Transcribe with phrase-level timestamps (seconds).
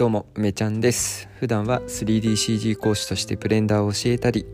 [0.00, 1.28] どうも梅ちゃんです。
[1.40, 4.46] 普段は 3DCG 講師としてブレンダーを教えたり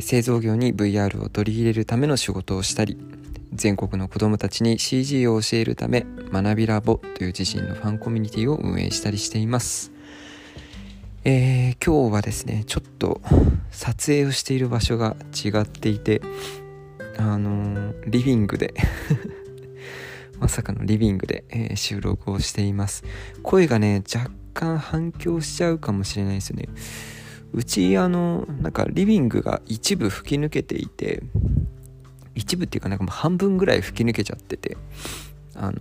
[0.00, 2.96] 製造業に VR を取り入れるための仕事をしたり
[3.52, 9.90] 全国の子どもたちに CG を教えるため学びラボという自身のファンコミュニティを運営したりしています。
[11.24, 13.20] えー、今日はですねちょっと
[13.72, 16.22] 撮影をしている場所が違っていて
[17.18, 18.72] あのー、リビングで
[20.38, 23.02] まさかのリビングで、えー、収録をしています。
[23.42, 26.68] 声がね若干反響しちゃうかもしれないですよね。
[27.52, 31.22] うちあのなんかリビングが一部吹き抜けていて
[32.34, 34.76] 一部っていうかなんかもう半分ぐらい吹き抜けちゃってて
[35.54, 35.78] あの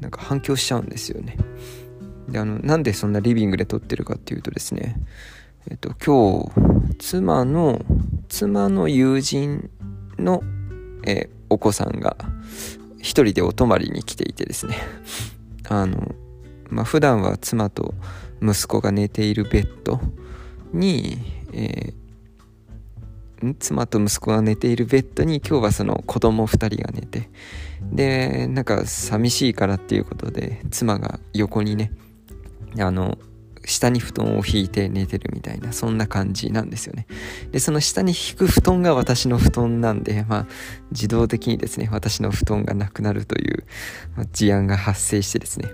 [0.00, 1.36] なんか反響しちゃうんですよね。
[2.28, 4.96] であのなんでそんなリビングで撮ってるかっていうとですね
[5.70, 6.50] えっと今
[6.88, 7.84] 日妻の
[8.28, 9.70] 妻の友人
[10.18, 10.42] の、
[11.06, 12.16] え、お子さんが
[12.98, 14.76] 一人でお泊まりに来ていてですね。
[15.68, 16.14] あの
[16.70, 17.94] まあ、普段は妻と
[18.42, 20.00] 息子が寝ているベッド
[20.72, 21.18] に、
[21.52, 27.30] えー、妻と息子が寝ているベッドに今日はその子供2人が寝て
[27.92, 31.92] でなんか寂しいからっていうことで妻が横にね
[32.78, 33.18] あの
[33.66, 37.06] 下に布団を引いて寝てるみたいなそんな感じなんですよね。
[37.50, 40.46] でその下に引く布団が私の布団なんでまあ
[40.92, 43.66] 自動的にですね私の布団がなくなるという、
[44.32, 45.68] 事案が発生してですね。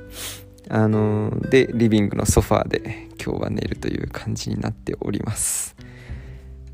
[0.74, 5.76] あのでリビングのソファーで今日は寝るという感じになっております。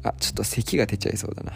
[0.05, 1.53] あちょっと咳が出ちゃいそうだな。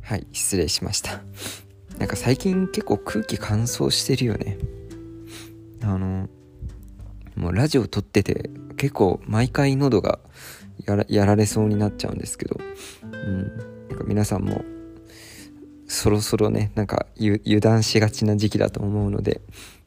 [0.00, 1.20] はい失礼しました。
[1.98, 4.56] なんか最近結構空気乾燥してるよね。
[5.82, 6.30] あの
[7.36, 10.18] もうラジオ撮ってて結構毎回喉が
[11.08, 12.58] やられそうになっちゃうんですけど、
[13.02, 14.64] うん、なんか皆さんも
[15.86, 19.42] そろそろねなんか油断しがちな時期だと思うので、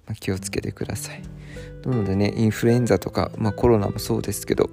[0.06, 1.24] まあ、気をつけてください。
[1.86, 4.70] なのでねインフルエンザとか、まあ、コロナもそうですけど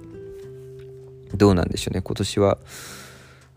[1.35, 2.01] どうなんでしょうね。
[2.01, 2.57] 今年は、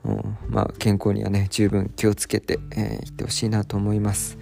[0.05, 4.39] うん、まあ健康にはね十分気をつけてい、えー、ってほしいなと思います。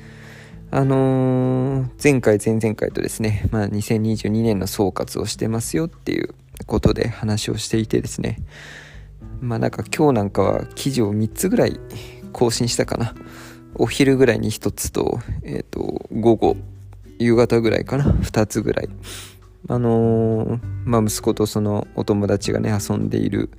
[0.71, 6.35] あのー、前回前々回とですね、まあ、2022年の総括をしてますよっていう
[6.67, 8.39] ことで話をしていてですね。
[9.41, 11.79] まあなんか今日なんかは記事を3つぐらい
[12.33, 13.15] 更新したかな。
[13.77, 16.57] お昼ぐらいに1つとえ、ー、と午後
[17.19, 18.05] 夕方ぐらいかな。
[18.05, 18.89] 2つぐらい。
[19.69, 23.51] あのー、まあ息子とそのお友達がね遊んでいる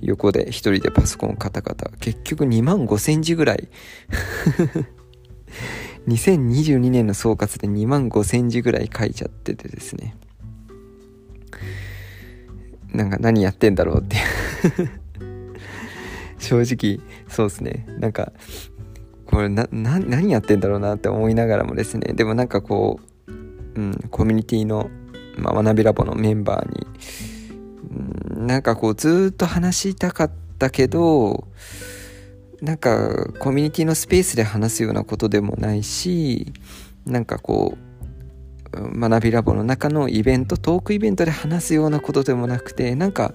[0.00, 1.90] 横で一人でパソコンカタカタ。
[1.98, 3.68] 結局2万5センチぐらい。
[6.10, 10.16] 2022年の総括で2万5千字ぐらい書いちゃっててですね。
[12.88, 14.16] なんか何やってんだろうって
[16.38, 17.86] 正直そうですね。
[18.00, 18.32] なんか
[19.26, 22.12] これな何やってんだろうなって思いながらもですね。
[22.14, 22.98] でもなんかこ
[23.28, 23.32] う、
[23.80, 24.90] うん、コミュニティの、
[25.36, 26.86] まあ、学びラボのメンバーに、
[28.36, 31.46] うん、なんかこうずっと話したかったけど
[32.62, 36.52] なんかコミュニティのスペースで話すようなことでもないし
[37.06, 37.78] なんかこ
[38.72, 43.34] う学びラボの中のイベントトークイベントで話すようなことでもなくてなんか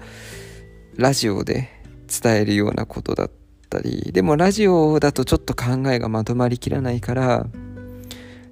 [0.95, 1.69] ラジオで
[2.07, 3.31] 伝えるようなことだっ
[3.69, 7.47] たりでもラジオだとちょっと考えがまとまりきらないから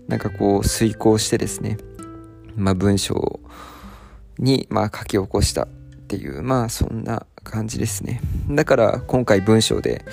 [0.07, 1.77] なんかこう遂行してですね、
[2.55, 3.39] まあ、文章
[4.39, 5.67] にまあ書き起こしたっ
[6.07, 8.21] ていうまあそんな感じですね。
[8.49, 10.03] だから今回文章で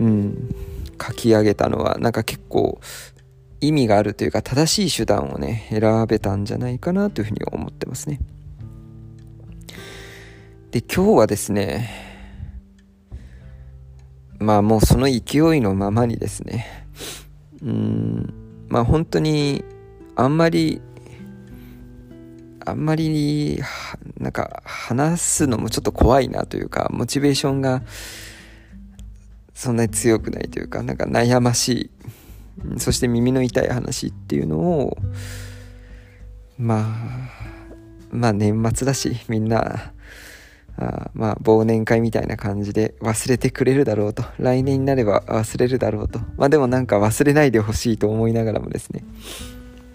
[0.00, 0.54] うん、
[1.00, 2.80] 書き上げたのはなんか結構
[3.60, 8.20] 意味があるというか正しい手段をね選べたんじゃないかなというふうに思ってますね。
[10.70, 11.90] で今日はですね
[14.38, 16.86] まあもうその勢いのままにですね
[17.62, 18.32] うん
[18.68, 19.64] まあ本当に
[20.16, 20.80] あんまり
[22.64, 23.60] あんまり
[24.18, 27.82] なんか話すのもちょっと怖いなというかモチベーションが
[29.60, 34.96] そんなに強くないというかなんか悩ましいそして耳の痛い話っていうのを
[36.56, 36.86] まあ
[38.10, 39.92] まあ年末だしみんな
[40.78, 49.04] あまあ忘年会みたいな感じで忘れてくれるだろうと来年になれば忘れるだろうとまあでもなんか忘れないでほしいと思いながらもですね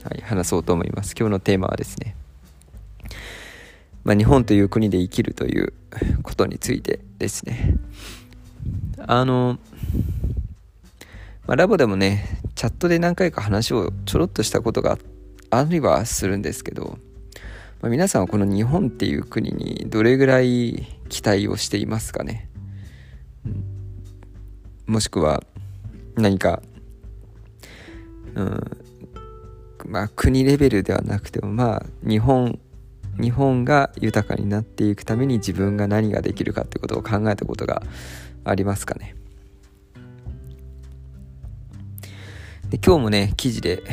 [0.03, 1.15] はい話そうと思います。
[1.18, 2.15] 今日のテーマはですね
[4.03, 5.73] まあ日本という国で生きるという
[6.21, 7.79] ことについてですね。
[9.07, 9.57] あの、
[11.47, 14.97] まあ、ラボでもね、チャットで何回か話をちょろっとしたことが
[15.51, 16.97] ありはするんですけど、
[17.81, 22.50] まあ、皆さんはこの日本っていう国にどれぐらい期待をしていますかね、
[24.88, 25.44] もしくは
[26.15, 26.61] 何か、
[28.35, 28.77] うん、
[29.88, 32.59] まあ国レベルではなくてもまあ日本
[33.19, 37.81] 日本が豊かになっていくために自分が何ができるかってことを考えたことが
[38.45, 39.15] ありますかね。
[42.69, 43.83] で今日もね記事で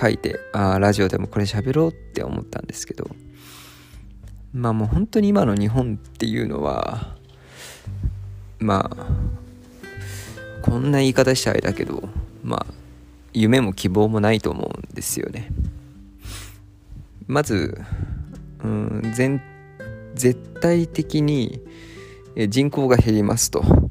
[0.00, 3.08] 書いてああラジオでもこれ喋ろうって思ったんですけど
[4.52, 7.16] まあもう本当に今の日本っていうのは
[8.58, 9.06] まあ
[10.62, 12.08] こんな言い方したらあれだけど
[12.42, 12.74] まあ
[13.32, 15.48] 夢も希望もないと思うんですよね。
[17.26, 17.80] まず
[18.62, 19.40] うん全
[20.14, 21.60] 絶対的に
[22.48, 23.85] 人口が減りますと、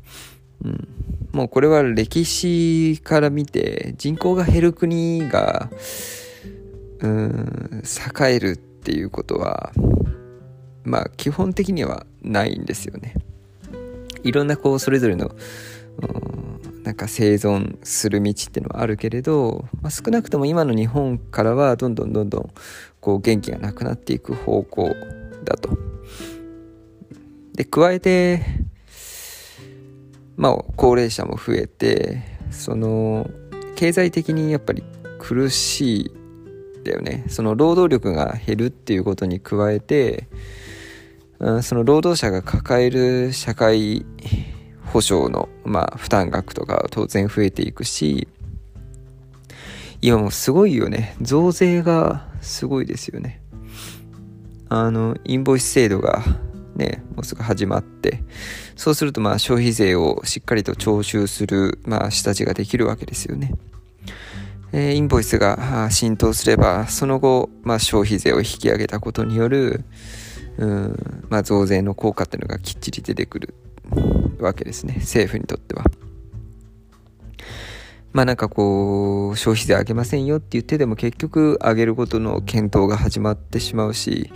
[0.66, 0.88] うん、
[1.32, 5.70] もうこれは歴史から見て人口が減る国が
[7.00, 7.84] うん
[8.20, 9.72] 栄えるっていうことは
[10.84, 13.14] まあ基本的にはないんですよね。
[14.24, 15.36] いろんなこうそれぞれの
[16.84, 22.50] なんか生存する道っていうのはあるけれど、まあ、少なくとも今の日本からはどんどんどんどん
[23.00, 24.96] こう元気がなくなっていく方向
[25.44, 25.78] だと。
[27.54, 28.42] で加えて
[30.38, 32.22] まあ高齢者も増えて
[32.52, 33.30] その
[33.76, 34.84] 経済的にやっぱり
[35.20, 36.12] 苦しい
[36.84, 37.26] だよね。
[37.28, 40.28] その労働力が減るっていうことに加えて
[41.62, 44.06] その労働者が抱える社会
[44.86, 48.28] 保障の、まあ、負担額とか当然増えていくし
[50.02, 51.16] 今もすごいよね。
[51.22, 53.42] 増税がすごいですよね。
[54.70, 56.24] あのインボイス制度が
[56.76, 58.24] ねもうすぐ始まって
[58.76, 63.54] そうするとまあ消費税をしっかりと徴収する、まあ、下地ができるわけですよね。
[64.74, 69.86] えー、インボイスが浸透すればその後、まあ、消費税を引き上げたことによる
[70.58, 73.54] うん、まあ、増税の効果っていうのがきっちり出てくる
[74.40, 75.86] わけですね政府にとっては。
[78.12, 84.32] まあなんかこう消費税上げませんよって言ってでも結局上げることの検討が始まってしまうし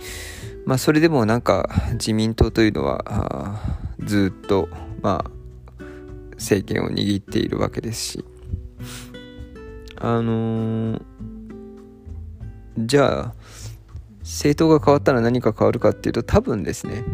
[0.66, 4.68] まあそれでもなんか自民党というのはずっと
[5.02, 5.30] まあ
[6.32, 8.24] 政権を握っているわけですし。
[10.02, 11.02] あのー、
[12.78, 13.34] じゃあ
[14.20, 17.04] 政党が変わったら何か変わるかっていうと多分ですね。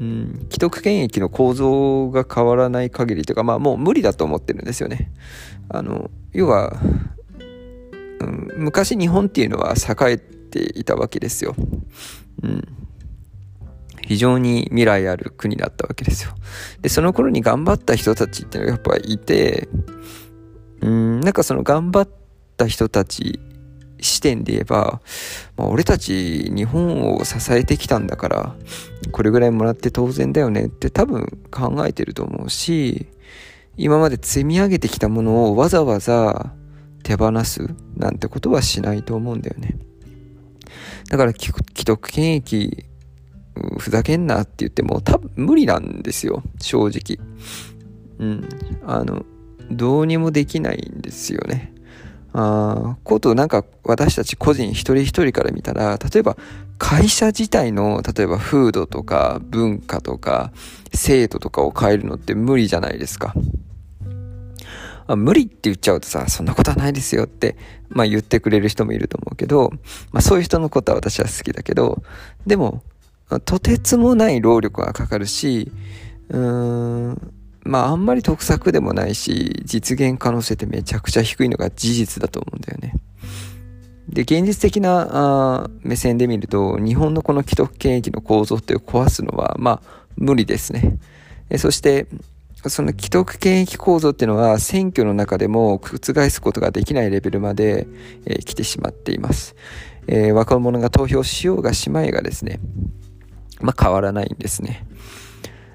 [0.00, 5.12] うん既得権益の構造が変わらない限りというかまあもう無理だと思ってるんですよね。
[5.68, 6.76] あの要は、
[8.20, 11.54] うん、昔日本っていうのは栄えていたわけですよ。
[12.42, 12.66] うん。
[14.06, 16.34] 非常に未来ある国だったわけですよ。
[16.80, 19.68] でその頃に頑張った人たちっていうのがやっぱいて
[20.80, 22.10] うんなんかその頑張っ
[22.56, 23.40] た人たち
[24.00, 25.00] 視点で言えば、
[25.56, 28.56] まあ、俺たち日本を支えてきたんだから
[29.12, 33.06] これぐらいもらって当然だよねって多分考えてると思うし
[33.76, 36.52] 今まで積み上げてきたものをわざわざ
[37.04, 39.76] 手放すなんてことはしないと思うんだよね。
[41.08, 41.52] だから既
[41.84, 42.84] 得権益
[43.78, 47.18] ふざけんなって言っても多分無理なんですよ正直。
[48.18, 48.48] うん。
[48.86, 49.24] あの
[49.70, 51.72] どうにもできないんですよね。
[52.34, 56.38] あことなんか私たち個人一人一人から見たら例えば
[56.78, 60.50] 会社自体の例えば風土とか文化とか
[60.94, 63.34] 制度とかを変えるのって無理じゃないですか。
[65.06, 67.56] あ無理って言っちゃうとさ、そんなことはないですよって、
[67.88, 69.70] まあ言ってくれる人もいると思うけど、
[70.12, 72.02] まあそういう人のことは私は好きだけど、
[72.46, 72.82] でも、
[73.40, 75.70] とてつもない労力がかかるし、
[76.28, 77.32] うーん、
[77.64, 82.94] まああんまり得策でもないし、実現可能性ってめちゃくちゃ低いのが事実だと思うんだよね。
[84.08, 85.08] で、現実的な
[85.64, 90.98] あ目線で見ると、日本のこの既得権益の構造って壊すのは、まあ無理ですね。
[91.48, 92.06] えそして、
[92.68, 97.88] その既得権益構造っていうのは選挙の中でも覆すことができないレベルまで、
[98.24, 99.56] えー、来てしまっています。
[100.06, 102.60] えー、若者が投票しようがしまいがですね、
[103.62, 104.86] まあ変わらないんですね。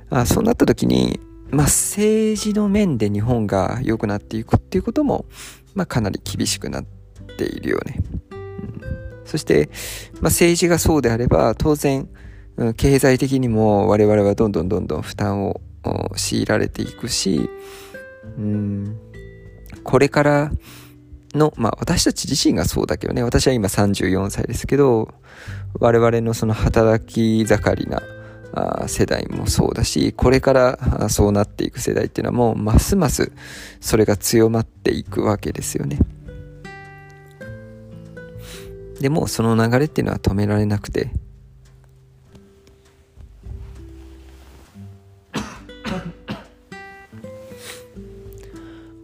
[0.10, 5.26] あそうなった時に、まあ、政治の面で日本が良くなっていくっていうことも、
[5.76, 6.86] まあ、かなり厳しくなっ
[7.38, 8.00] ているよね。
[8.32, 8.82] うん、
[9.26, 9.70] そして、
[10.16, 12.08] まあ、政治がそうであれば当然、
[12.58, 15.62] うん、経済的にも我々はどんどんどんどん負担を
[16.16, 17.50] 強いられていくし、
[18.38, 18.98] うん、
[19.84, 20.52] これから
[21.38, 25.14] の、まあ私たち自身がそうだけどね、私は今34歳ですけど、
[25.80, 28.02] 我々のその働き盛りな
[28.88, 33.32] 世代もそうだし、これからそうなっていく世代っていうのはもうますます
[33.80, 36.00] それが強まっていくわけですよね。
[39.00, 41.12] でもその流れっていうのは止められなくて、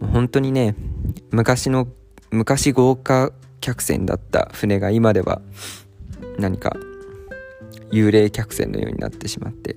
[0.12, 0.74] 本当にね
[1.30, 1.86] 昔の
[2.34, 5.40] 昔豪華客船だった船が今では
[6.38, 6.76] 何か
[7.90, 9.76] 幽霊客船のようになってしまって、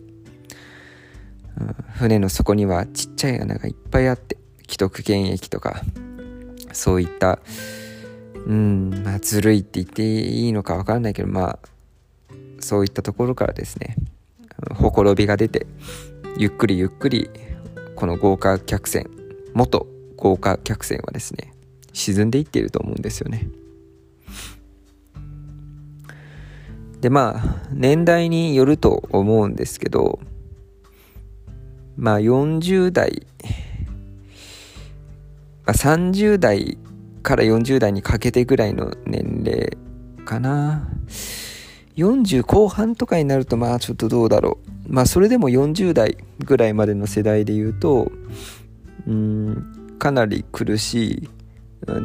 [1.59, 5.81] うん、船の底にはちっちゃい穴がいっぱいあって既得権益とか
[6.73, 7.39] そういった
[8.47, 11.59] うんまあずるいって言っていいのか分かんないけどまあ
[12.59, 13.95] そういったところからですね
[14.75, 15.67] ほころびが出て
[16.37, 17.29] ゆっくりゆっくり
[17.95, 19.09] この豪華客船
[19.53, 21.53] 元豪華客船はですね
[21.97, 23.49] 沈んでいっていると思うんですよね。
[27.01, 30.19] でまあ年代によると思うんですけど
[31.95, 33.27] まあ40代、
[35.65, 36.77] まあ、30代
[37.21, 39.77] から40代にかけてぐらいの年齢
[40.25, 40.87] かな
[41.97, 48.11] 40後半とかになるとまあちょっとどうだろうまあそれでも40代ぐらいまでの世代で言うと
[49.07, 51.29] うんかなり苦しい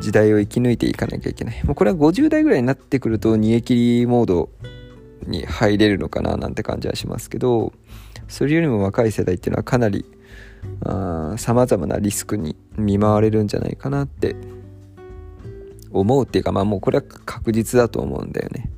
[0.00, 4.50] 時代を生き抜いていかなきゃいけないもうこれは50代ぐらいになってくると煮え切りモード
[5.26, 7.73] に入れるのかななんて感じはしますけど
[8.29, 10.05] それよりも若い世代っていうのはかなり
[11.37, 14.37] さまざまなリスクに見舞われるんじゃないかなって
[15.91, 18.71] 思うっていうかまあもうこれは確実だと思うんだよね。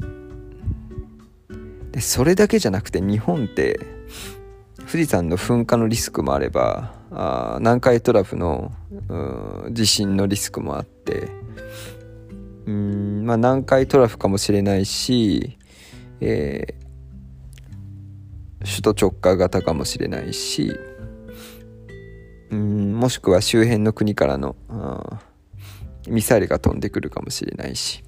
[0.00, 3.78] うん、でそれだけじゃなくて日本って
[4.90, 8.72] 富士山の噴火のリスクもあればあ南海トラフの
[9.70, 11.28] 地震のリスクもあって
[12.66, 15.58] うんまあ南海トラフかもしれないし、
[16.20, 20.72] えー、首都直下型かもしれないし
[22.50, 24.56] うんもしくは周辺の国からの
[26.08, 28.02] ミサイルが飛んでくるかもしれないし。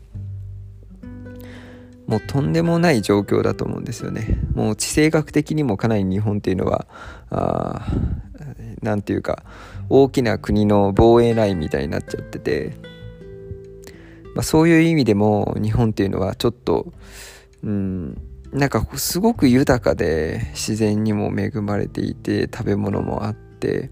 [2.06, 4.38] もうとんでもない状況だと思うんですよね。
[4.54, 6.86] もう地政学的にもかなり日本っていうのは
[8.84, 9.42] 何て言うか
[9.88, 12.94] 大きな国の防衛ラインみたいになっちゃってて
[14.34, 16.92] まあ、そういう意味でも日本っていうのはちょっと
[17.62, 18.20] うん
[18.52, 23.90] なんかすごく豊かで自然にも恵まれていて食べ物もあって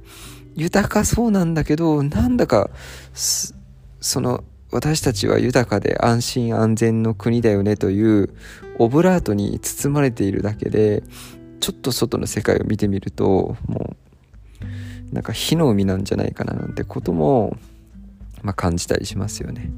[0.54, 2.70] 豊かそうなんだけどなんだか
[3.12, 8.34] その私たちは豊かで安心安全の国だよねという
[8.78, 11.02] オブラートに包まれているだけで
[11.60, 13.96] ちょっと外の世界を見てみるともう
[15.12, 17.56] なんか火の海なんじゃないかななんてことも、
[18.42, 19.70] まあ、感じたりしますよね。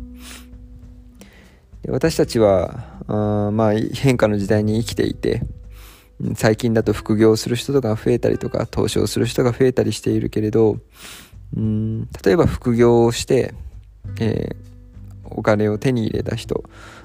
[1.82, 5.42] で私たちはあまあ変化の時代に生きていて
[6.36, 10.78] 最近だと副業をする人とか増えたりとか投資をする人が増えたりしているけれど
[11.56, 13.54] うん例えば副業をして、
[14.20, 14.54] えー、
[15.24, 16.64] お金を手に入れた人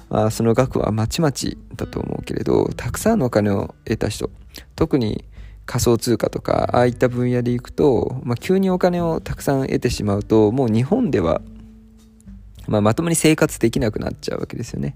[0.10, 4.30] あその額はまちまちだと思うけれどたくさんのお金を得た人
[4.76, 5.26] 特に
[5.70, 11.42] 仮想通貨とかああいった分野でいくと、まあ、急にお金をたくさん得てしまうともう日本では
[12.68, 14.96] まあ、まともに生活できなくなっちゃうわけですよね。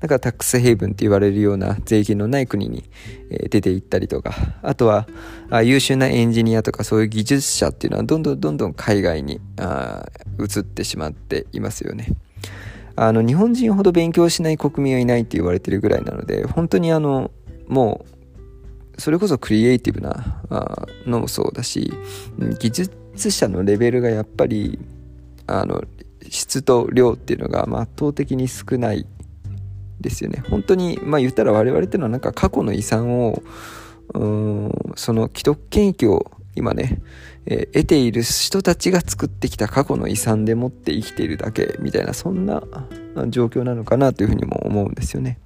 [0.00, 2.84] だからタックスヘイブンって言われるような税金のない国に、
[3.30, 5.06] 出て行ったりとか、あとは
[5.64, 10.04] 優秀なエンジニアとかそういう技術者っていうのはどんどんどんどん海外にあ
[10.38, 12.08] 移ってしまっていますよね。
[12.96, 17.30] あの日本人ほど勉強しない国民はいないって言われてるぐらいなので本当にあの
[17.66, 18.15] もう
[18.98, 21.92] それこそクリエイティブなあのもそうだし
[22.58, 24.78] 技術者のレベルがやっぱり
[25.46, 25.84] あの
[26.28, 29.06] 質と量っていうのが圧倒的に少ない
[30.00, 33.42] ですよね本当にまあ言ったら我々っていうのはなんか過去の遺産を
[34.14, 37.00] うんその既得権益を今ね、
[37.44, 42.62] えー、得ている人たちが作ってきた過去の遺産でもって生きているだけみたいなそんな
[43.28, 45.38] 状況なのかなというふうにも思うんですよね。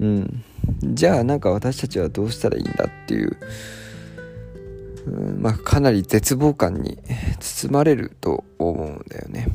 [0.00, 0.44] うん、
[0.82, 3.36] じゃあなんか私たちはどうしたらいいんだっていう
[5.08, 5.42] うん。
[5.42, 6.98] まあ、かなり絶望感に
[7.40, 9.48] 包まれると思うんだよね。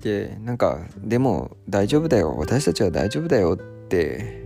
[0.00, 2.34] でなんかでも大丈夫だよ。
[2.38, 3.58] 私たちは大丈夫だよ。
[3.88, 4.44] って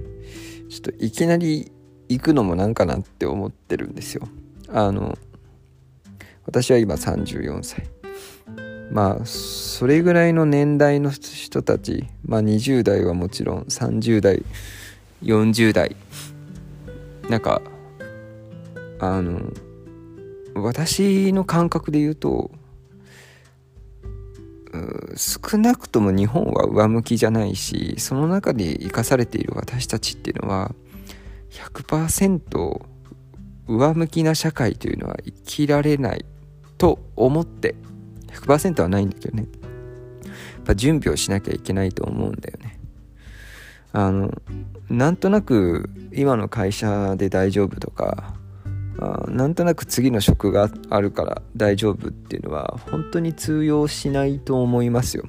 [0.70, 1.72] ちょっといきなり
[2.08, 4.28] 行くのもなんかなって思ってるんですよ。
[4.68, 5.18] あの
[6.46, 7.84] 私は今34歳
[8.90, 14.42] まあそれぐらいの年代の人たちまあ20代はもちろん30代
[15.22, 15.96] 40代
[17.28, 17.60] なんか
[18.98, 19.40] あの
[20.54, 22.50] 私の感覚で言うと
[25.16, 30.74] 少なくとも日本は上向きじゃないしその中で生かされている私たちっていうのは
[31.50, 32.80] 100%
[33.68, 36.24] 上向きな社会というのは生きられない
[36.78, 37.74] と思って
[38.32, 39.46] 100%はないんだけどね。
[40.24, 42.78] やっぱ準備をしなきゃいけないと思うんだよね。
[43.92, 44.32] あの
[44.88, 48.34] なんとなく今の会社で大丈夫とか
[49.02, 55.24] あなんとなく次の職があるから大丈夫っていうのは本当に通用しないと思いますよ。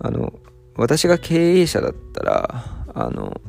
[0.00, 0.32] あの
[0.74, 3.40] 私が経営者だったらあの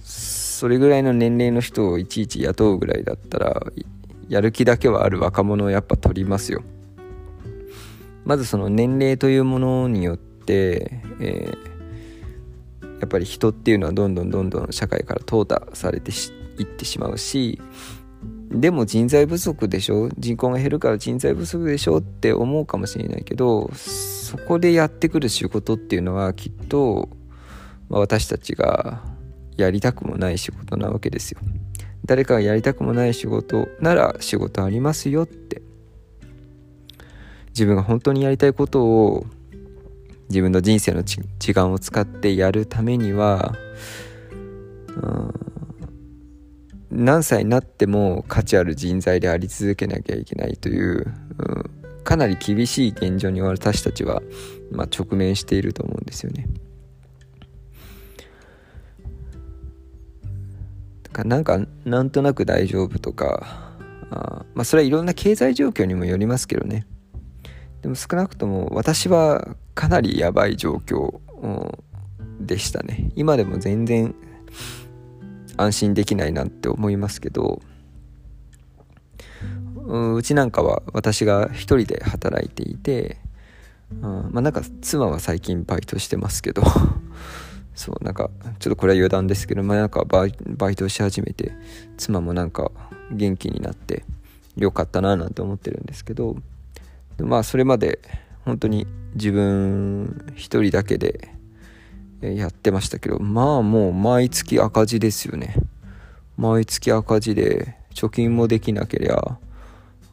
[0.00, 3.62] それぐらいの年齢の人をいちいち雇うぐらいだったら
[4.28, 6.62] やる気だけはある若者をやっぱ取りますよ。
[8.24, 17.60] まずその年齢というものによって、えー、やっぱり人っていうのはどんどんどんどん社会から淘汰されてしいってしまうし
[18.50, 20.08] でも人材不足でしょ？
[20.18, 21.98] 人口が減るから人材不足でしょ？
[21.98, 27.08] って思うかもしれないけどそこでやってくる仕事っていうのはきっと、
[27.88, 29.02] まあ、私たちが
[29.56, 31.40] やりたくもない仕事なわけですよ。
[32.04, 35.62] 誰かがやりたくもない仕事なら仕事ありますよって。
[37.48, 39.26] 自分が本当にやりたいことを
[40.30, 43.56] 自分の人生の時間を使ってやるためには、
[44.96, 45.34] うん、
[46.90, 51.06] 何歳になっても価値ある人材であり続けなきゃいけないという、
[51.38, 54.22] うん、かなり厳しい現状に私たちは、
[54.72, 56.46] まあ、直面していると思うんですよね。
[61.24, 63.74] なんかなんとなく大丈夫とか
[64.10, 66.86] あまあそれはいろんな経済状況にもよりますけどね
[67.82, 71.20] でも少なくとも私はかなりやばい状況、
[72.40, 74.14] でしたね今でも全然
[75.58, 77.60] 安心できないなって思いますけど
[79.88, 83.18] うちなんかは私が一人で働いていて
[84.02, 86.62] あまあなんか妻は最近バイトしてますけど
[87.74, 91.52] そうなんかちょっとこれは余談ですけど、まあ、なんかバイバイトし始めて
[91.96, 92.70] 妻もなんか
[93.10, 94.04] 元気になって
[94.56, 96.36] よかったななんて思ってるんですけど
[97.18, 98.00] まあそれまで
[98.44, 101.37] 本当に自分一人だけで
[102.20, 105.54] やってましたけどまあもう毎月赤字ですよね。
[106.36, 109.38] 毎月赤字で貯金もできなけりゃ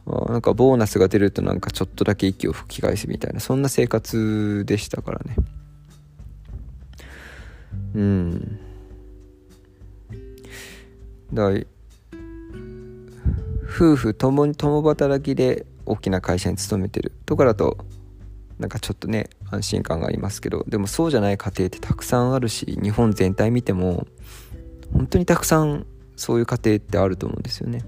[0.06, 5.36] なんかボーナスが出るとなんかちょっとだけ息を吹き返すみたいなそんな生活でしたからね。
[7.94, 8.58] うん。
[11.32, 11.60] だから
[13.64, 17.78] 夫婦ともに共働きで大きな会社に勤めてるとかだと
[18.58, 24.06] なんかちょっとね安心感がありますけどでもそうじゃない家庭ってたくさんあるし日本全体見ても
[24.92, 27.84] 本当にたくさんそういう家庭ってあると思うんですよね。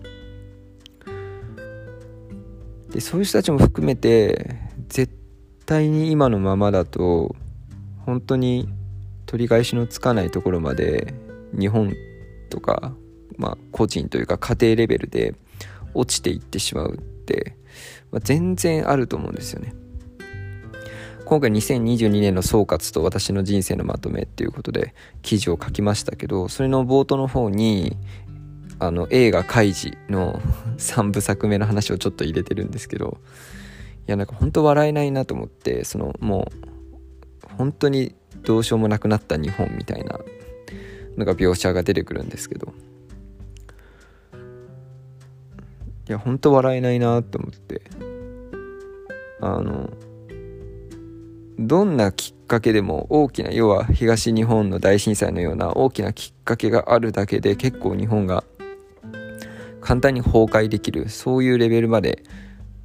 [2.90, 4.56] でそういう人たちも含めて
[4.88, 5.14] 絶
[5.66, 7.36] 対に今のままだと
[8.06, 8.68] 本当に
[9.26, 11.14] 取り返しのつかないところまで
[11.58, 11.92] 日本
[12.48, 12.94] とか、
[13.36, 15.34] まあ、個人というか家庭レベルで
[15.92, 17.56] 落ちていってしまうって、
[18.10, 19.74] まあ、全然あると思うんですよね。
[21.28, 27.98] 今回2022年の総括と私の人生のまとめっていうことで記事を書きましたけどそれの冒頭の方に
[28.78, 30.40] あの映画「カイジ」の
[30.78, 33.18] 3部作目の話をちょっと入れてるんですけど
[34.06, 36.50] いやなんか本当笑えないなと思ってそのも
[37.44, 38.14] う本当に
[38.44, 40.20] どうしようもなくなった日本みたいな
[41.18, 42.72] のが描写が出てくるんですけど。
[46.08, 47.82] いや本当笑えないなと思って。
[49.42, 49.90] あの
[51.58, 58.44] どんなきっかけでも大きな要は東日本の大震災のような大きなきっかけがあるだけで結構日本が
[59.80, 62.22] 簡単に崩壊できるそういうレベルまで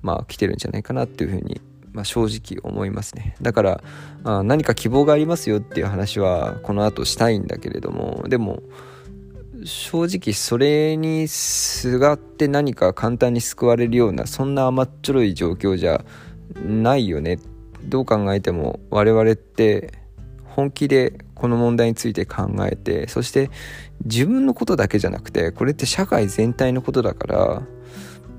[0.01, 1.62] まあ来てるんじゃないかなっていうふうに
[1.93, 3.36] まあ、正直思いますね。
[3.41, 3.83] だから
[4.23, 8.63] あ何か希望がありますよっていう話はこの後したいんだけれどもでも
[9.63, 16.03] 正直それにすがって何か簡単に救われるようなそんな甘っちょろい状況じゃ
[16.65, 17.38] ないよね
[17.85, 19.93] どう考えても我々って
[20.45, 23.49] 本気でこの問題について考えてそして
[24.05, 27.61] 自分のことだけじゃなくてこれって社会全体のことだから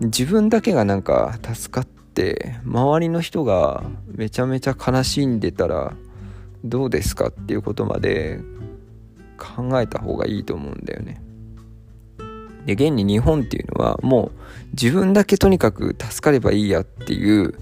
[0.00, 5.94] 自分だけがなんか助かって周りの人がめちゃめちゃ悲しんでたら
[6.64, 7.28] どうですか？
[7.28, 8.40] っていうことまで
[9.36, 11.20] 考えた方がいいと思うんだよね。
[12.64, 14.38] で現に日本っていうのはもう
[14.70, 17.54] 自分だけとにかく助かればいいやっていう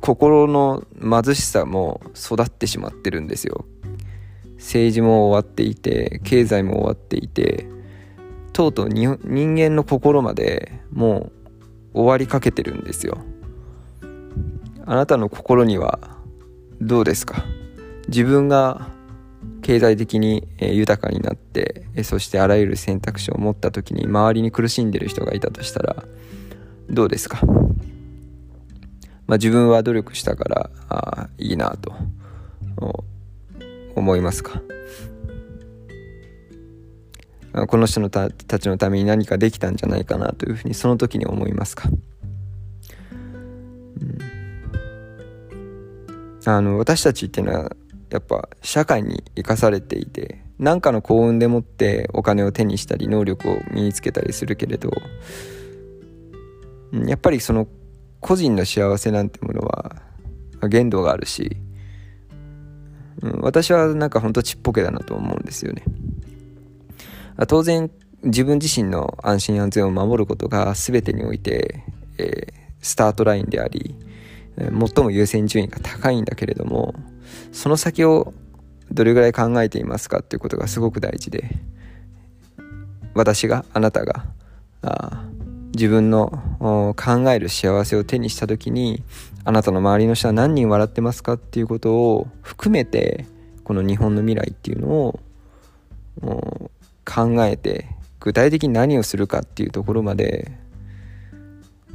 [0.00, 3.64] 心の貧しさも育ってしまってるんですよ。
[4.56, 7.66] 政治も終わっていて経済も終わっていて
[8.52, 11.30] とうとう人間の心までも
[11.94, 13.18] う終わりかけてるんですよ。
[14.84, 15.98] あなたの心には
[16.80, 17.44] どうですか？
[18.08, 18.88] 自分が
[19.62, 26.04] 経済的に豊かになってそしてあらゆる選択肢を持った時に周りに苦しんでる人がいたとしたら
[26.88, 27.40] どうですか、
[29.28, 31.92] まあ、自分は努力したからあいいなと
[33.94, 34.62] 思いますか。
[37.66, 41.92] この人のたたちのために何かできたんじゃないかなというふうにその時に思いますか、う
[44.04, 44.18] ん、
[46.44, 47.74] あの私たちっていうのは
[48.10, 54.92] やっぱ社会に生かされていて何かの幸運でもってお金を手にしたり能力を身につけたりするけれど
[56.92, 57.66] やっぱりその
[58.20, 59.96] 個人の幸せなんてものは
[60.68, 61.56] 限度があるし、
[63.22, 65.84] うん、私はなんかほんとちっぽけだなと思うんですよね。
[67.46, 67.90] 当然
[68.24, 71.84] 自分自身の安心安全を守ることが全てにおいて、
[72.18, 73.94] えー、スタートラインであり
[74.58, 76.94] 最も優先順位が高いんだけれども
[77.52, 78.34] その先を
[78.90, 81.48] どれぐらい考えていますかっていうことがすごく大事で
[83.14, 84.24] 私があなたが
[84.82, 85.24] あ
[85.74, 89.02] 自分の考える幸せを手にした時に
[89.44, 93.26] あなたの周りの人は何人笑ってますかっていうことを含めて
[93.64, 95.20] この日本の未来っていうのを
[97.04, 97.86] 考えて
[98.20, 100.52] 具体的に何をするかっていうところまで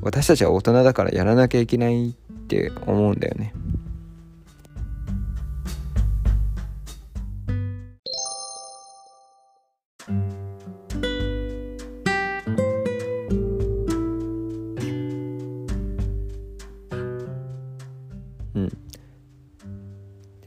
[0.01, 2.13] 私たちは大人だからやらなきゃいけないっ
[2.47, 3.53] て思うんだよね。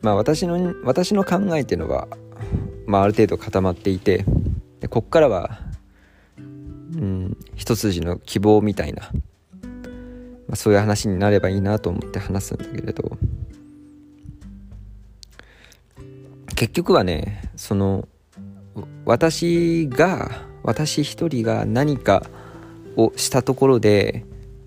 [0.06, 2.06] まあ私の私の考えっていうのは、
[2.86, 4.24] まあ、ある程度固まっていて
[4.78, 5.58] でこっからは、
[6.38, 9.10] うん、一筋の希望みたいな、
[10.46, 13.18] まあ、そういう話になればいいなと思って話すんだけれど
[16.54, 18.06] 結局はねその
[19.06, 20.30] 私が
[20.62, 22.24] 私一人が何か
[22.94, 24.24] をしたところで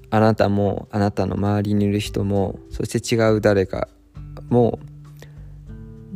[0.10, 3.88] あなたもあなたの周りにいる人もそして違う誰か
[4.50, 4.80] も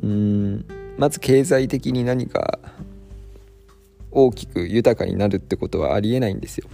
[0.03, 0.65] うん
[0.97, 2.59] まず経済的に何か
[4.11, 6.67] 大きく豊かになるってことはありえないんですよ。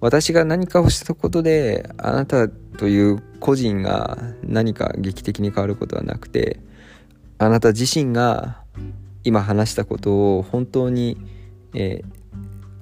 [0.00, 6.60] 私が何かをしたことであなたという個人が何か劇的に変わることはなくて
[7.38, 8.58] あなた自身が
[9.24, 11.16] 今話したことを本当に、
[11.74, 12.04] えー、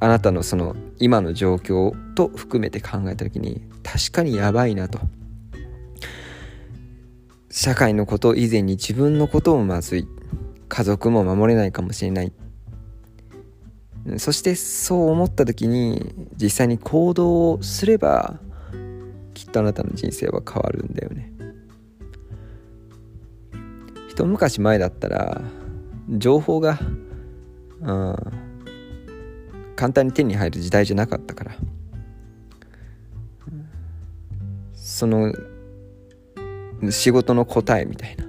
[0.01, 4.99] あなたのその今の状況と含めて考えた時に確かにやばいなと
[7.57, 10.09] 社会のこと以前に自分のこともまずい。
[10.69, 12.33] 家族も守れないかもしれない。
[14.17, 18.41] そしてそう思った時に実際に行動をすれば
[19.35, 21.33] きっとあなたの人生は変わるんだよね。
[24.09, 25.41] 一昔前だったら
[26.09, 26.81] 情報が、
[27.83, 28.17] うん、
[29.77, 31.53] 簡単に手に入る時代じゃなかったから。
[34.75, 35.33] その
[36.91, 38.25] 仕事の答えみたいな。
[38.25, 38.27] い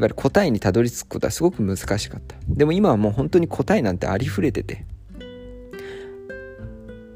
[0.00, 2.36] わゆる答えにたどり着くことはすごく難しかった。
[2.48, 4.84] でも今はもう本当に答えなんてありふれてて。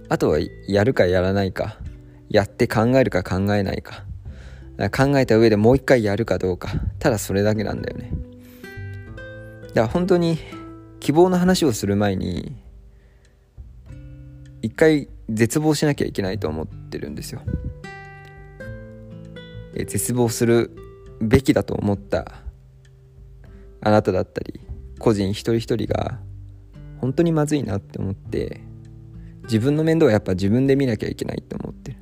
[0.09, 1.79] あとはやるかやらないか。
[2.31, 4.05] やって考えるか考えないか。
[4.92, 6.70] 考えた上でもう一回やるかどうか。
[6.98, 8.12] ただそれだけなんだよね。
[9.68, 10.38] だから本当に
[11.01, 12.57] 希望の話をする前に
[14.62, 17.42] 一回絶望しなきゃいけないと思ってるんですよ。
[19.74, 20.76] 絶望する
[21.20, 22.42] べきだと思った
[23.81, 24.61] あなただったり
[24.98, 26.18] 個人一人一人が
[27.00, 28.61] 本当にまずいなって思って
[29.44, 31.98] 自分の面倒はやっぱ自分で見なきゃいけないって思ってる。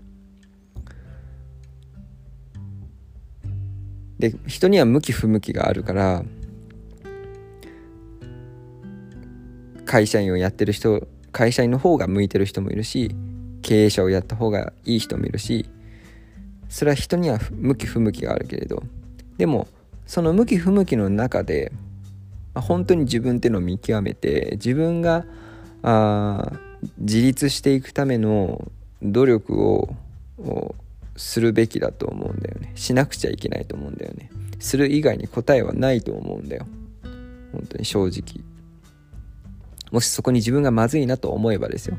[4.18, 6.24] で人には向き不向きがあるから
[9.85, 13.14] 会社員をやってる人会社員の方が向いてる人もいるし
[13.61, 15.68] 経営者をやった方がいい人もいるし
[16.68, 18.83] それは人には向き不向きがあるけれど
[19.38, 19.68] でも
[20.07, 21.72] その向き不向きの中で
[22.55, 25.24] 本当に自分っていうのを見極めて自分が
[25.83, 26.52] あ
[26.98, 28.70] 自立していくための
[29.02, 29.94] 努力を
[31.16, 32.72] するべきだと思うんだよね。
[32.74, 34.31] しなくちゃいけないと思うんだよね。
[34.59, 36.66] する以外に答えはないと思うんだよ。
[37.52, 38.44] 本当に正直。
[39.92, 41.96] もしそこに自分がまずいなと思えばですよ。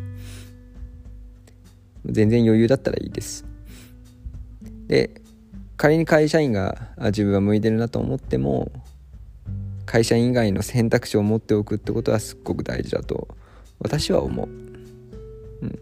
[2.05, 3.45] 全然余裕だったらいいです。
[4.87, 5.21] で
[5.75, 8.71] 仮に会社員が自分は向いてるなと思っても
[9.85, 13.27] 会社員以外の選択肢を持っておくってことはすっごく大事だと
[13.79, 15.79] 私は思う、うん、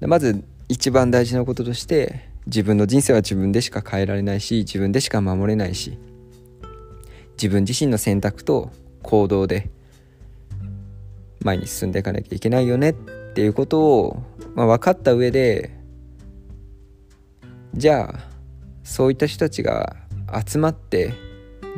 [0.00, 5.98] でまず一番大事なこととして自分の人生は自分でしか変えられないし自分でしか守れないし
[7.32, 8.70] 自分自身の選択と
[9.02, 9.70] 行動で
[11.40, 12.92] 前に進んでいかなきゃいけないよねっ
[13.34, 14.22] ていうことを、
[14.54, 15.70] まあ、分かった上で
[17.74, 18.20] じゃあ
[18.84, 19.96] そういった人たちが
[20.46, 21.12] 集まって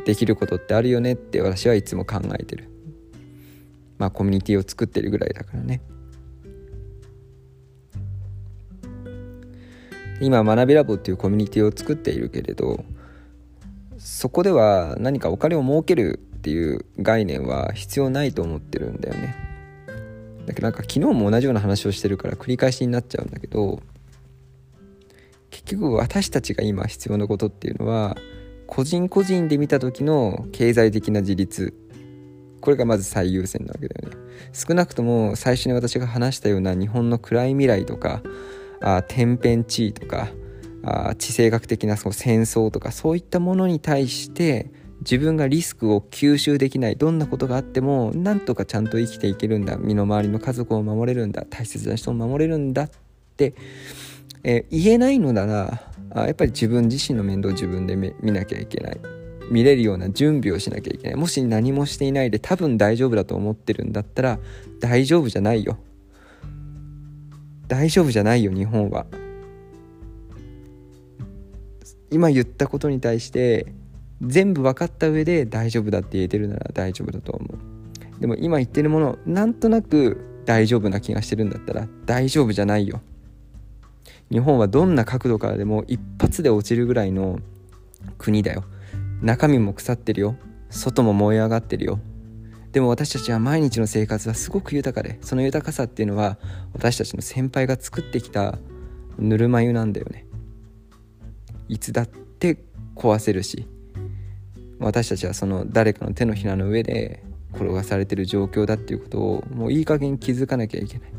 [0.05, 2.71] できることってあるよねって私はいつも考えてる。
[3.99, 5.81] まあコミュニティを作ってるぐらいだからね。
[10.21, 12.85] 今学びラボっていうコミュニティを作っているけれど
[13.99, 19.35] そこでは何かお金を儲けるっていう概念は必要ないと思ってるんだよね。
[20.47, 23.83] だけどなんか昨日も同じような話をしてるから繰り返しになっちゃうんだけど
[25.73, 28.17] 局私たちが今必要なことっていうのは
[28.67, 31.75] 個人個人で見た時の経済的な自立。
[32.61, 34.17] これがまず最優先なわけだよね。
[34.53, 38.23] 少なくとも最初に私が話したような日本の暗い未来とか
[38.81, 40.29] あ天変地異とか
[40.83, 49.77] あ地政学的なその戦争とかそういったものに対して自分がリスクを吸収できないどんなことがあってもなんとかちゃんと生きていけるんだ。
[49.77, 51.45] 身の回りの家族を守れるんだ。
[51.49, 52.91] 大切な人を守れるんだっ
[53.37, 53.55] て
[54.43, 55.83] えー、言えないのなら
[56.15, 59.01] あやっぱり自分自身の面倒を自分で見なきゃいけない。
[59.51, 61.17] 見れるような準備をしなきゃいけない。
[61.17, 64.39] もし何もしていないで多分大丈夫だと思ってるんだったら
[64.81, 65.79] 大丈夫じゃないよ。
[67.69, 69.07] 大丈夫じゃないよ日本は。
[72.11, 73.67] 今言ったことに対して
[74.23, 78.21] 全部分かった上で大丈夫だって言えてるなら大丈夫だと思う。
[78.21, 83.01] でも今言ってるものなんとなく大丈夫な気がしてるんだったら大丈夫じゃないよ。
[84.31, 87.39] 日本はどんな角度からでも一発で落ちるぐらいの
[88.19, 88.65] 国だよ。
[89.23, 90.37] 中身も腐ってるよ。
[90.71, 92.01] 外も燃え上がってるよ。
[92.73, 96.39] でも私たちは毎日の生活はすごく豊かでその豊かさっていうのは
[96.75, 98.59] 私たちの先輩が作ってきた
[99.19, 100.27] ぬるま湯なんだよね。
[101.69, 102.59] いつだって
[102.95, 103.67] 壊せるし。
[104.79, 107.23] 私たちはその誰かの手のひらの上で
[107.55, 111.13] 転がされてる状況だっていうことをもういい加減気づかなきゃいけない。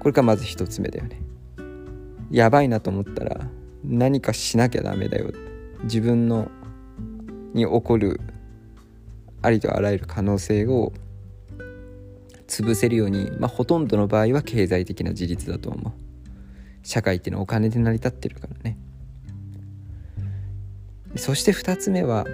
[0.00, 1.29] これがまず一つ目だよね。
[2.30, 3.46] やばいなと思ったら
[3.84, 5.32] 何かしなきゃダメだよ
[5.84, 6.50] 自分の
[7.54, 8.20] に起こる
[9.42, 10.92] ありとあらゆる可能性を
[12.46, 15.92] 潰せるように、まあ、ほとんどの場合は経済的な自立だと思う。
[16.82, 18.76] 社会っていうのはお金で成り立ってるからね。
[21.16, 22.26] そして2つ目は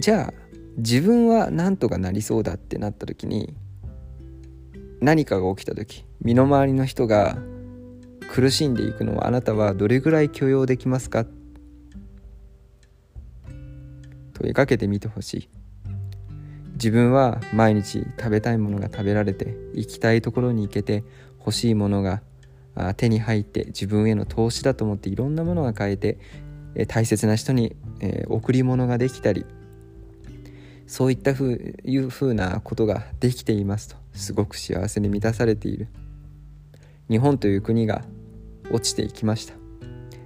[0.00, 0.34] じゃあ
[0.76, 3.54] 自分は何とかなりそうだってなった時に
[5.00, 7.38] 何かが起きた時身の回りの人が
[8.30, 11.24] 苦しんでいくのはあなたはどれぐらい許容できますか？
[14.34, 15.48] 問いかけてみてほしい。
[16.74, 21.04] 自分は毎日食べたいものが食べられて行きたいところに行けて
[21.38, 22.20] 欲しいものが
[22.98, 26.18] 手に入って自分への投資だと思っていろんなものが買えて
[26.88, 27.74] 大切な人に
[28.28, 29.46] 贈り物ができたり
[30.86, 35.88] そういったふういうふうなことができていますとすごく幸せに満たされている。
[37.08, 38.04] 日本という国が
[38.70, 39.54] 落ちていきました。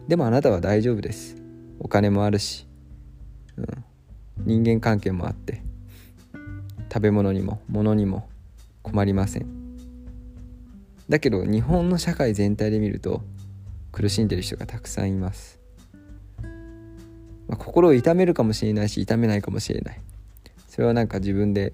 [0.08, 1.36] でもあなたは大丈夫です。
[1.78, 2.66] お金もあるし、
[3.56, 3.66] うん、
[4.38, 5.62] 人間関係もあって
[6.92, 8.28] 食べ物にも物にも
[8.82, 9.46] 困りません。
[11.08, 13.22] だけど日本の社会全体で見ると
[13.92, 15.58] 苦しんでる人がたくさんいます、
[17.48, 20.00] まあ、心を痛めるかもしれないし痛めないかもしれない。
[20.68, 21.72] それはなんか自分で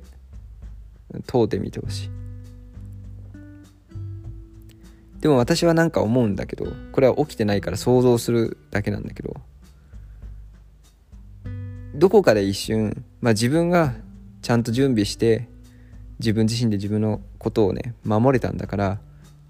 [1.26, 2.25] 問うてみてほしい。
[5.20, 9.34] でも私はなんか思うんだけどこれは起きてないから想像するだけなんだけど
[11.94, 13.94] どこかで一瞬、まあ、自分が
[14.42, 15.48] ちゃんと準備して
[16.18, 18.98] 自分自身で自分のことをね守れたんだから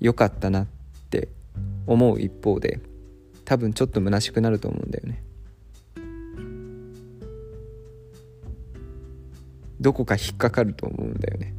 [0.01, 0.67] よかったなっ
[1.11, 1.29] て
[1.87, 2.81] 思う一方で
[3.45, 5.23] 多分ちょっと虚しくなると思うんだよね。
[9.81, 11.55] どこか引っかかると思うんだよね。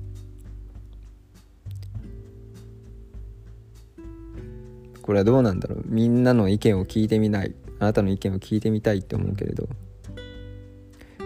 [5.08, 5.84] これはどうなんだろう。
[5.88, 7.56] みんなの意見を聞いてみない。
[7.80, 9.68] あなたの意見を聞いてみたいって思うけれど。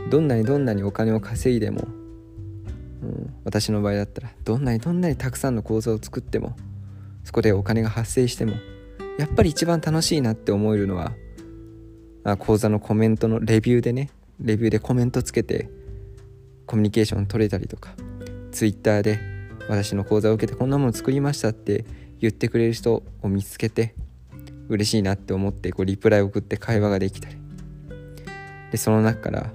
[0.09, 1.81] どんなにどんなにお金を稼いでも、
[3.01, 6.55] うん、私の場合だったらどんなにどんなにたくさんの講座を作っても
[7.23, 8.53] そこでお金が発生しても
[9.17, 11.13] やっぱり一番楽しいなって思えるのは
[12.23, 14.09] あ講座のコメントのレビューでね。
[14.39, 15.69] レビューでコメントつけて
[16.65, 17.91] コミュニケーション取れたりとか
[18.51, 19.19] Twitter で
[19.69, 21.85] 私の講座を受けてこんなもの作りましたって
[22.21, 23.95] 言ってくれる人を見つけて
[24.69, 27.35] 嬉しいなって思ってこうリプライ送って会話ができたり。
[28.71, 29.51] でその中から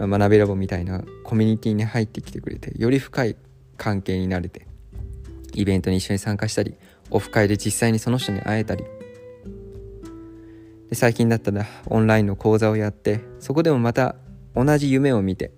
[0.00, 3.36] 学びラボみたいなコミュニティに入ってきてくれてより深い
[3.76, 4.66] 関係になれて
[5.54, 6.74] イベントに一緒に参加したり
[7.10, 8.84] オフ会で実際にその人に会えたり。
[10.88, 14.16] で最近だったらオンラインの講座をやってそこでもまた
[14.54, 15.52] 同じ夢を見て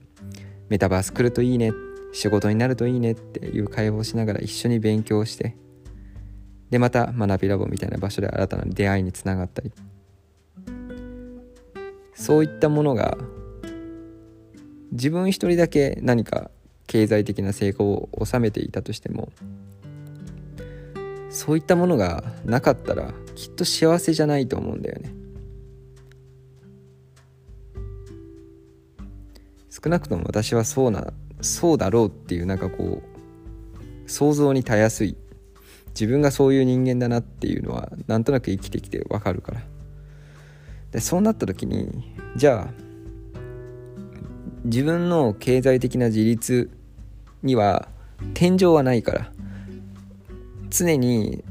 [0.69, 1.73] メタバース来るといいね
[2.13, 5.57] 仕事になるといいねっていう会話をしながら一緒に勉強して
[6.71, 9.73] でまた学びラボみたいな場所で新たな出会いにつながったり。
[12.15, 13.17] そういったものが
[14.93, 16.51] 自分一人だけ何か
[16.87, 19.33] 経済的な成功を収めていたとしても
[21.31, 25.15] そういったものがなかったらきっと幸せじゃないと思うんだよね。
[29.71, 35.17] 少なくとも私はそうなそうだろうっていうなんかこう想像にたやすい
[35.95, 39.63] 自分がそういう人間だなっていうのはなんとなく生きてきてわかるから。
[40.93, 42.75] でそうなった時にじゃあ
[44.65, 46.71] 自分の経済的な自立
[47.43, 47.89] には
[48.35, 49.33] 天井はないから
[50.69, 51.43] 常に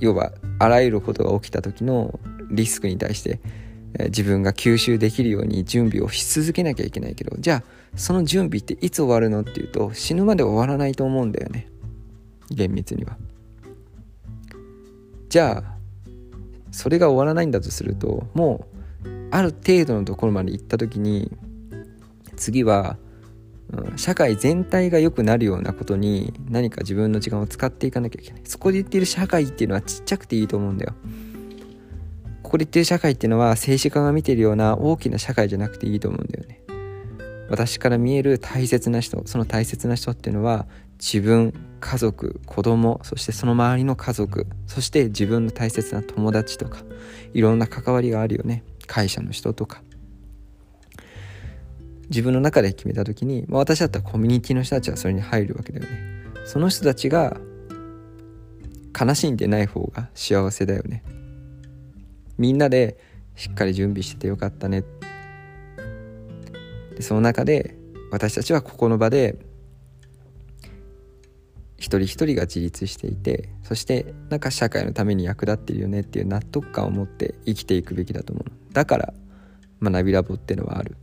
[0.00, 2.18] 要はあらゆることが起きた時の
[2.50, 3.40] リスクに対して
[4.06, 7.62] 自分が吸収できるように準備をし続けなきゃいけないけどじゃあ
[7.94, 11.68] その準備っていつ終わるのっていうと死ぬまで終わらないと思うんだよね。
[12.50, 13.16] 厳密には。
[15.36, 15.76] じゃあ
[16.70, 18.66] それが終わらないんだとするとも
[19.04, 21.30] うある程度のところまで行った時に
[22.36, 22.96] 次は
[23.70, 28.42] うん、社会全体が良くなるようなことに何か自分の時間を使っていかなきゃいけない。
[28.44, 30.94] そこで言っている社会っていうのはちっちゃくていいと思うんだよ。
[32.44, 36.62] ここで言ってる社会っていうのは政治家が見てるような大きな社会じゃなくていいと思うんだよね。
[37.50, 40.66] 私から見える大切な人その大切な人っていうのは
[40.98, 41.52] 自分
[41.86, 46.80] 家族子供そしてその周りの家族そして自分の大切な友達とか
[47.32, 48.64] いろんな関わりがあるよね。
[48.88, 49.82] 会社の人とか。
[52.08, 56.24] 自分の中で決めた時に、まあ、私だったらコミュニティの人たちはそれに入るわけだよね。
[56.44, 57.36] その人たちが
[58.98, 61.04] 悲しんでない方が幸せだよね。
[62.36, 62.98] みんなで
[63.36, 64.82] しっかり準備しててよかったね。
[66.96, 67.76] でその中で
[68.10, 69.38] 私たちはここの場で
[71.78, 78.72] 一人一人が自立していてそしてなんか社会のために役立ってるよねっていう納得感を持って生きていくべきだと思う。
[78.72, 79.14] だから
[79.82, 80.96] 学びラボってのはある。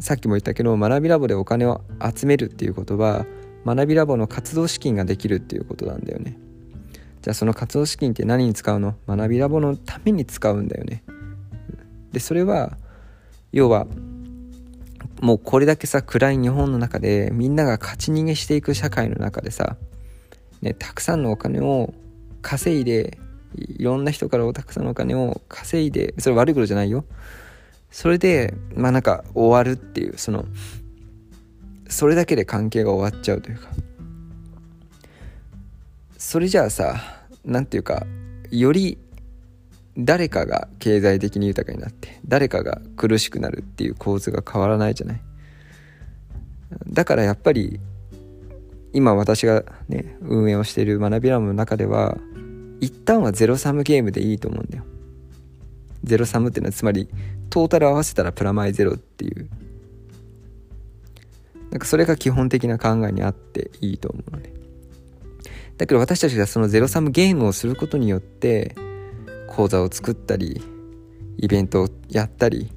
[0.00, 1.82] さっきも言ったけど学びラボでお金を
[2.14, 3.26] 集めるっていうことは
[3.64, 6.38] 学びラボの活動資金ができるっていうことなんだよね。
[7.22, 8.96] じゃあその活動資金って何に使うの？
[9.06, 11.04] 学びラボのために使うんだよね。
[12.12, 12.76] でそれは
[13.52, 13.86] 要は
[15.24, 19.78] もうこれだけさ暗い日本の中でみんなが勝ち逃げしていく社会の中でさ、
[20.60, 21.94] ね、たくさんのお金を
[22.42, 23.18] 稼いで
[23.56, 27.06] いろんな人からたくさんのお金を稼いでそれ悪いことじゃないよ。
[27.90, 30.44] それでまあなんか終わるっていうその
[31.88, 33.70] それだけで関係が終わっちゃうというか。
[36.18, 36.96] それじゃあさ
[37.46, 38.06] 何ていうか
[38.50, 38.98] より
[39.96, 45.20] 誰かが経済的に豊かになって誰かが苦しくなるっていう構図が変わらないじゃない。
[46.88, 47.78] だからやっぱり
[48.92, 52.16] 今私がね運営をしている学びラムの中では
[52.80, 54.84] 一旦はゼロサムゲームでいいと思うんだよ。
[56.02, 57.08] ゼロサムっていうのはつまり
[57.50, 59.48] トータル合わせたらプラマイゼロっていう。
[61.70, 64.52] なんかそれが基本的な考えにあっていいと思うので
[65.76, 68.76] だけど私たちがそのゼロサムゲームをすることによって
[69.54, 70.60] 講座を作ったり
[71.38, 72.72] イベントをやったり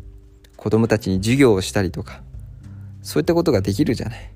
[0.55, 2.21] 子供たちに授業をしたりとか
[3.01, 4.33] そういったことができるじゃない。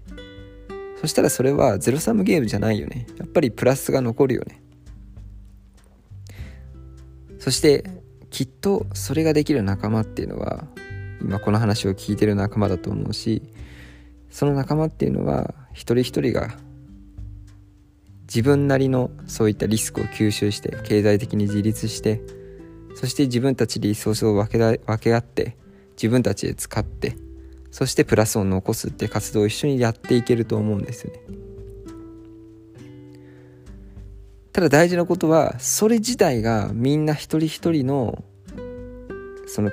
[1.02, 3.08] そしたらそれはゼロサムゲームじゃないよね。
[3.18, 4.62] やっぱりプラスが残るよね。
[7.40, 7.84] そして
[8.30, 10.68] きっとそれができる仲間っていうのは
[11.22, 13.42] 今この話を聞いてる仲間だと思うし
[14.30, 16.52] その仲間っていうのは一人一人が
[18.34, 22.22] 自分なりのそういったリスクを吸収して経済的に自立して
[22.96, 25.58] そして自分たちリソースを分け分け合って
[25.98, 27.18] 自分たちで使って
[27.72, 31.20] そしてプラスを残すって活動を一緒にやっていけると思うんですよね。
[34.54, 38.24] ただ大事なことはそれ自体がみんな一人一人の
[39.48, 39.72] その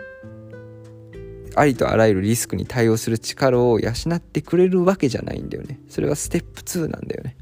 [1.55, 7.37] ありとあらゆるリスクに対応する力を養ってくれるわけじゃないんだよねそれはステップ2なんだよね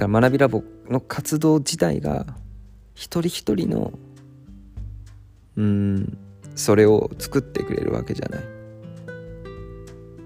[0.00, 2.26] から学びラボの活動自体が
[2.94, 3.92] 一人一人の
[5.56, 6.18] うん
[6.54, 8.44] それを作ってくれるわけじゃない。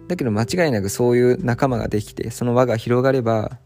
[0.08, 3.58] だけど間違いなくそういう仲間ができてその輪が広がれば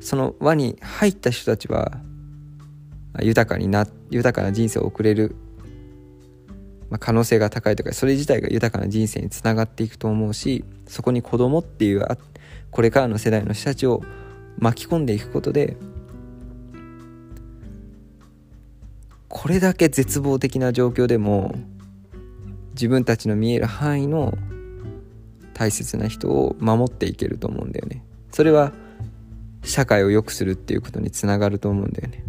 [0.00, 1.92] その輪に入った人たちは
[3.20, 5.36] 豊かにな豊かな人生を送れる、
[6.90, 12.04] まあ、可能性が高いとかそれ自体が豊かな人生につながっていくと思うしそこに子供っていう
[12.72, 14.02] これからの世代の人たちを
[14.58, 15.76] 巻き込んでいくことで
[19.28, 21.54] これだけ絶望的な状況でも
[22.74, 24.32] 自分たちの見える範囲の
[25.54, 28.04] 大切な人を守っていけると思うんだよね。
[28.32, 28.72] それは
[29.62, 32.24] 社会を良くするっていうことにつながると思うんだよね。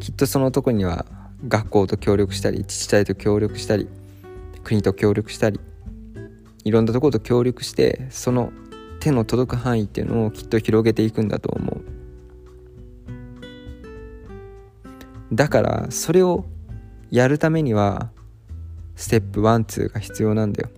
[0.00, 1.04] きっとそのとこには
[1.46, 3.88] 学校と協力したり自治体と協力したり
[4.70, 5.58] 国と協力したり
[6.62, 8.52] いろんなところと協力してその
[9.00, 11.84] 手の届く範囲っていうのをきっと広げていくんだと思う。
[15.32, 16.44] だからそれを
[17.10, 18.10] やるためには
[18.94, 20.70] ステップ12が必要なんだよ。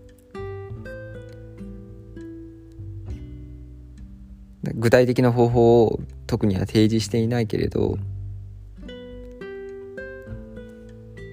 [4.75, 7.99] 具体的な方法を特には提示していないけれど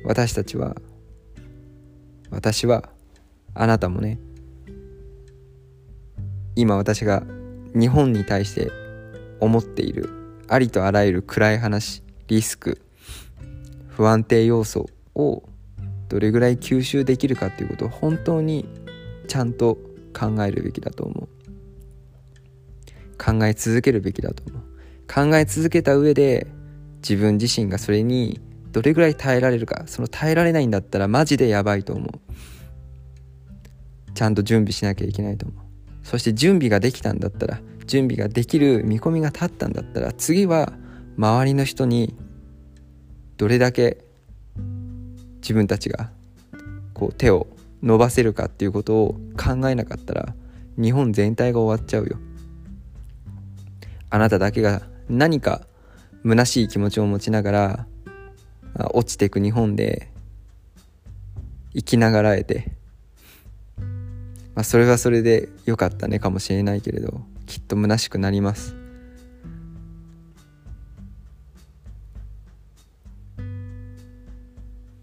[0.03, 0.76] 私たちは
[2.32, 2.90] 私は
[3.54, 4.20] あなたもね
[6.56, 7.24] 今私が
[7.74, 8.72] 日本に対して
[9.40, 10.10] 思っている
[10.48, 12.82] ありとあらゆる暗い話リスク
[13.88, 15.44] 不安定要素を
[16.10, 18.68] どれぐらい吸収できるかっていうことを本当に
[19.28, 19.78] ちゃんと
[20.18, 21.30] 考えるべきだと思う。
[23.24, 24.64] 考え続けるべきだと思う。
[25.14, 26.48] 考え続けた上で
[27.02, 28.42] 自分自身がそれに
[28.72, 32.10] どれぐらい耐えられるかその耐えられないんだったらマジでやばいと思う。
[34.14, 35.64] ちゃんと準備しなきゃいけないと思う。
[36.04, 40.74] そして準備ができたんだったら準備ができる見込みが立ったんだったら次は
[41.18, 42.16] 周りの人に
[43.38, 44.04] どれだけ
[45.42, 46.12] 自分たちが
[46.94, 47.48] こう手を
[47.82, 50.36] 伸ばせるかっていうことを考えなかったら
[50.78, 52.18] 日本全体が終わっちゃうよ。
[54.10, 55.62] あなただけが何か
[56.24, 57.88] 虚しい気持ちを持ちながら
[58.96, 60.10] 落ちていく日本で
[61.74, 62.72] 生きながらえて、
[64.56, 68.76] まあ、それはそれで良かったねかもしれないけれどきっと虚しくなります。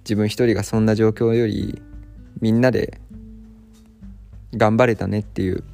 [0.04, 1.82] 自分一人がそんな状況より
[2.40, 3.00] みんなで
[4.54, 5.64] 頑張れたねっていう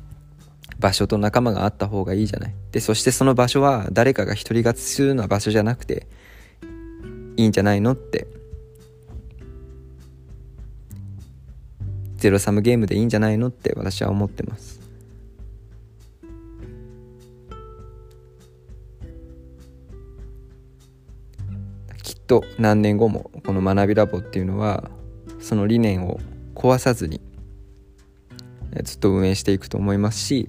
[0.79, 2.55] 場所と仲間があった方がいいじゃない。
[2.73, 6.07] でそしてその場所は誰かが独り勝ちするような場所じゃなくて
[7.37, 8.27] いいんじゃないのって。
[12.23, 14.81] ゼロサムゲームでいいんじゃないのって私は思ってます。
[22.05, 24.89] きっと何年後もこの学びラボっていうのは
[25.41, 26.21] その理念を
[26.55, 27.21] 壊さずに
[28.85, 30.49] ずっと運営していくと思いますし、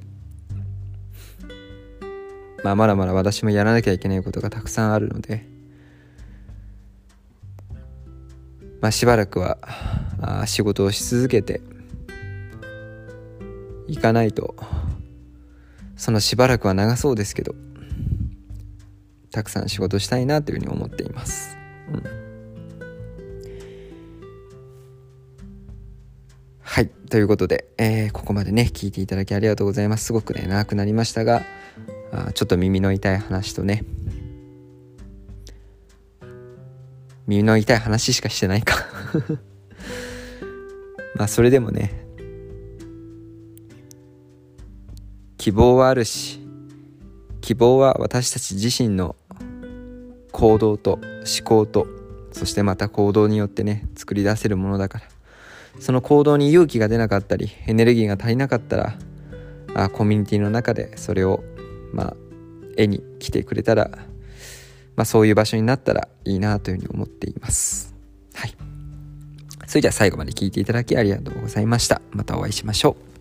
[2.63, 5.47] まあ、まだまだ私もやらなきゃいけないことがたくさんあるので、
[8.83, 9.57] まあ、しばらくは
[10.21, 11.61] あ仕事をし続けて
[13.87, 14.55] いかないと
[15.95, 17.55] そのしばらくは長そうですけど
[19.31, 21.57] たくさん仕事したいなというふうに思っています。
[21.93, 22.03] うん、
[26.59, 31.41] はいということで、えー、ここまでね聞いていただきありがとうございますすごくね長くなりましたが
[32.11, 33.85] あちょっと耳の痛い話とね
[37.27, 38.85] 耳の痛い話しかしてないか。
[41.15, 42.05] まあそれでもね
[45.37, 46.39] 希望はあるし
[47.41, 49.15] 希望は私たち自身の
[50.31, 51.03] 行動と思
[51.43, 51.85] 考と
[52.31, 55.05] そしてまた行動によってね作り出せるものだから。
[55.79, 58.95] その行動に勇気が出なかったりエネルギーが足りなかったら
[59.73, 61.43] あコミュニティの中でそれを
[61.91, 62.15] まあ
[62.77, 63.91] 絵に来てくれたら、
[64.95, 67.95] まあ、そういう場所になったらいいなというふうに思っています。
[68.33, 68.55] はい。
[69.67, 72.01] それでは最後まで聞いていただきありがとうございました。
[72.11, 73.12] またお会いしましょう。